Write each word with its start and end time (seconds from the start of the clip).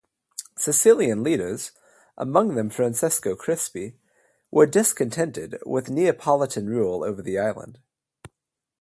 Sicilian 0.57 1.21
leaders, 1.21 1.73
among 2.17 2.55
them 2.55 2.71
Francesco 2.71 3.35
Crispi, 3.35 3.97
were 4.49 4.65
discontented 4.65 5.59
with 5.63 5.91
Neapolitan 5.91 6.67
rule 6.67 7.03
over 7.03 7.21
the 7.21 7.37
island. 7.37 7.77